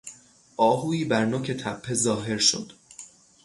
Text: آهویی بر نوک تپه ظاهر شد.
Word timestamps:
آهویی 0.57 1.05
بر 1.05 1.25
نوک 1.25 1.51
تپه 1.51 1.93
ظاهر 1.93 2.37
شد. 2.37 2.71